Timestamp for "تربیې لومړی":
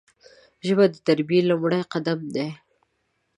1.07-1.81